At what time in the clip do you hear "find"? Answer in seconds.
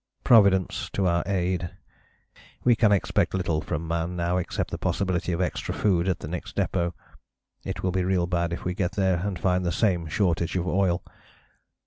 9.37-9.63